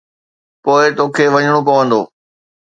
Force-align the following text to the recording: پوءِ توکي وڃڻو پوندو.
پوءِ 0.63 0.85
توکي 0.97 1.25
وڃڻو 1.33 1.59
پوندو. 1.67 2.01